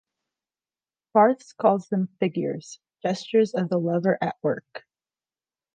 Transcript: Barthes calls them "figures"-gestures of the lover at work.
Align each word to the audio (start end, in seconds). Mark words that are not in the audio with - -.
Barthes 1.13 1.53
calls 1.53 1.87
them 1.89 2.09
"figures"-gestures 2.19 3.53
of 3.53 3.69
the 3.69 3.77
lover 3.77 4.17
at 4.19 4.35
work. 4.41 4.87